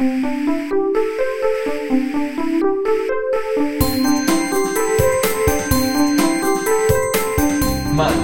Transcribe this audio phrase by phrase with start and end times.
[0.00, 0.08] 慢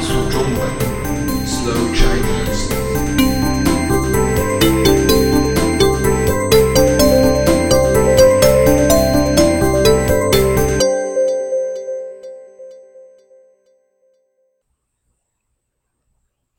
[0.01, 0.57] 速中文
[1.45, 2.73] ，Slow Chinese。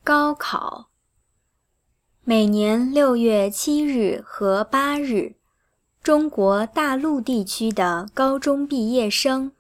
[0.04, 0.97] 高考。
[2.30, 5.36] 每年六月七日和八日，
[6.04, 9.54] 中国大陆地区的高中毕业生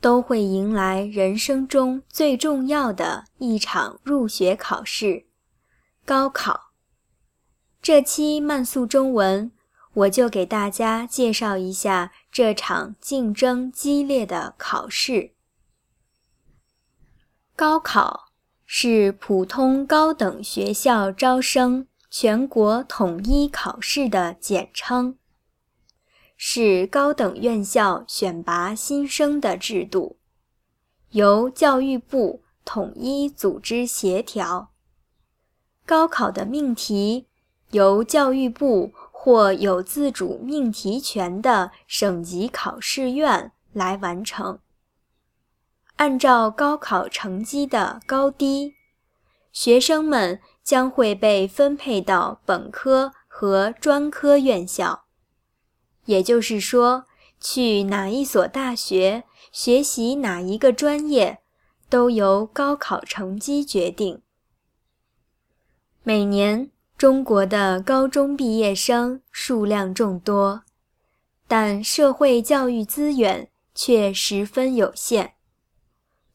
[0.00, 5.26] 都会迎来人生中最重要的一场入学考试——
[6.06, 6.70] 高考。
[7.82, 9.52] 这期慢速中文，
[9.92, 15.32] 我就给大家介绍一下这场竞争激烈的考试。
[17.54, 18.32] 高考
[18.64, 21.86] 是普通高等学校招生
[22.16, 25.18] 全国统一考试的简称，
[26.36, 30.16] 是高等院校选拔新生的制度，
[31.10, 34.70] 由教育部统一组织协调。
[35.84, 37.26] 高考的命题
[37.72, 44.60] 由教育部或有自主命题权的省级考试院来完成。
[45.96, 48.76] 按照高考成绩的高低，
[49.54, 55.04] 学生们将会被分配到本科和专科院校。
[56.04, 57.06] 也就是说，
[57.40, 61.38] 去哪一所大学学习哪一个专业，
[61.88, 64.20] 都由高考成绩决定。
[66.02, 70.64] 每年，中国的高中毕业生数量众多，
[71.46, 75.34] 但社会教育资源却十分有限。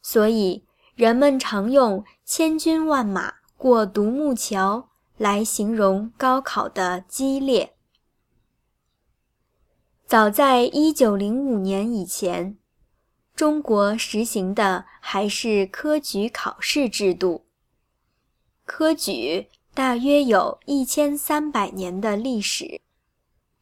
[0.02, 0.64] 所以，
[1.00, 7.73] 人们常用“千军万马过独木桥”来形容高考的激烈。
[10.05, 12.58] 早在1905年以前，
[13.33, 17.45] 中国实行的还是科举考试制度。
[18.65, 22.82] 科举大约有一千三百年的历史，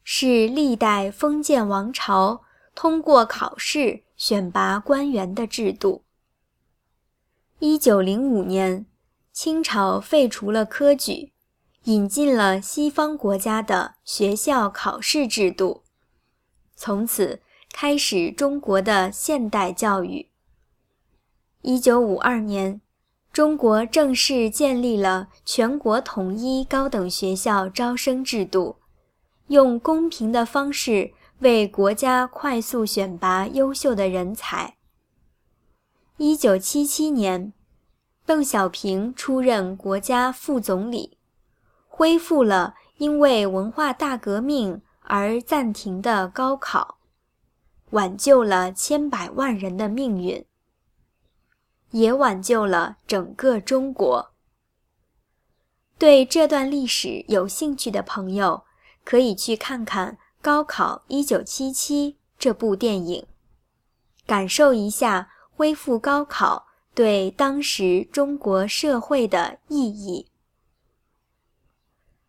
[0.02, 2.40] 是历代封建王朝
[2.74, 6.02] 通过考试选拔官员的制度。
[7.60, 8.86] 一九零五年，
[9.32, 11.32] 清朝废除了科举，
[11.84, 15.82] 引进了西方国家的学校考试制度，
[16.76, 17.40] 从此
[17.72, 20.28] 开始中国的现代教育。
[21.62, 22.80] 一九五二年，
[23.32, 28.76] 中国正式建立了全国统一高等学校招生制度，
[29.48, 34.77] 用公平的方式为国家快速选拔优秀的人才。
[36.20, 37.52] 一九七七年，
[38.26, 41.16] 邓小平出任国家副总理，
[41.86, 46.98] 恢复了因为文化大革命而暂停的高考，
[47.90, 50.44] 挽救了千百万人的命运，
[51.92, 54.32] 也挽救了整个中国。
[55.98, 58.64] 对这段历史有兴趣的朋友，
[59.04, 63.24] 可以去看看《高考一九七七》这部电影，
[64.26, 65.30] 感受一下。
[65.58, 70.28] 恢复高考对当时中国社会的意义。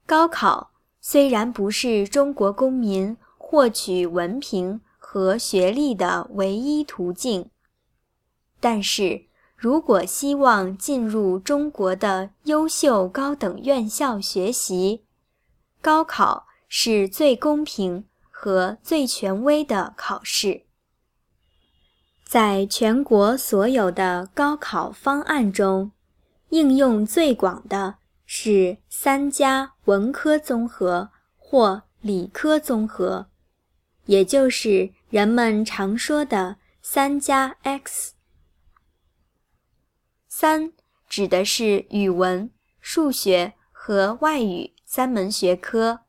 [0.08, 7.52] 高考虽然不是中国公民获取文凭和学历的唯一途径，
[8.60, 9.26] 但是
[9.56, 15.06] 如果希望进入中国的优秀高等院校学习，
[15.82, 20.66] 高考是最公平和最权威的考试。
[22.30, 25.92] 在全国所有的高考方案中，
[26.50, 33.32] 应用最广的是“三加”文科综合或理科综合，
[34.06, 38.14] 也就是人们常说的“三加 X”。
[40.28, 40.72] 三
[41.08, 46.02] 指的是语文、数学和外语三门学科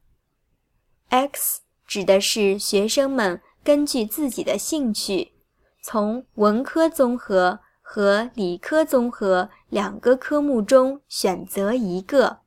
[1.09, 5.40] ，X 指的是学生们根据自己的兴趣。
[5.82, 12.41] 从文科综合和理科综合两个科目中选择一个。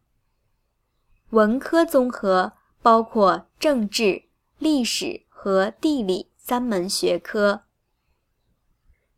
[1.32, 4.26] 文科综合包括政治、
[4.60, 7.64] 历史和地理三门学科。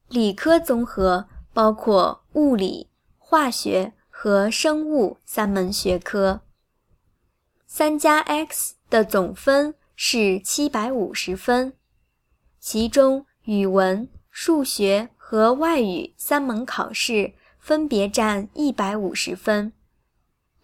[0.08, 6.42] 理科综合包括物理、化学和生物三门学科。
[7.68, 11.74] 三加 X 的总分是七百五十分，
[12.60, 13.26] 其中。
[13.46, 19.72] 语文、数学和外语三门考试分别占一百五十分，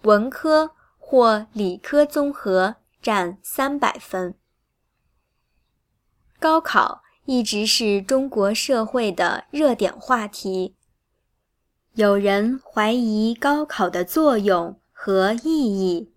[0.02, 4.34] 文科或理科综合占三百分。
[6.40, 10.76] 高考一直是中国社会的热点话题。
[11.94, 16.12] 有人怀疑高考的作用和意义，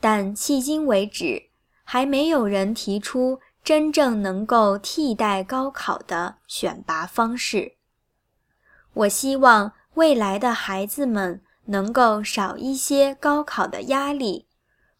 [0.00, 1.50] 但迄今为止，
[1.84, 7.76] 还没有人提出真正能够替代高考的选拔方式。
[8.92, 14.46] 我希望未来的孩子们能够少一些高考的压力，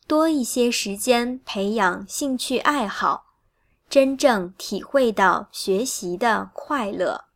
[0.06, 3.34] 多一些时间培养兴趣爱好。
[3.90, 7.26] 真正体会到学习的快乐。